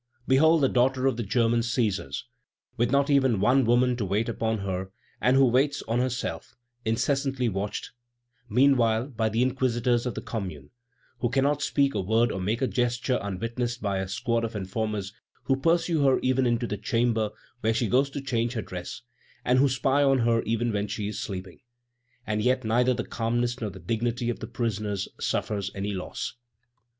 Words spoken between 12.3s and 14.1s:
or make a gesture unwitnessed by a